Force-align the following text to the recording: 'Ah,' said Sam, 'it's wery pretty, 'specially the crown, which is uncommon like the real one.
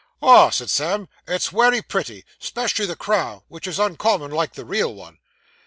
'Ah,' 0.19 0.49
said 0.49 0.71
Sam, 0.71 1.07
'it's 1.27 1.51
wery 1.51 1.79
pretty, 1.83 2.25
'specially 2.39 2.87
the 2.87 2.95
crown, 2.95 3.43
which 3.49 3.67
is 3.67 3.77
uncommon 3.77 4.31
like 4.31 4.53
the 4.53 4.65
real 4.65 4.95
one. 4.95 5.19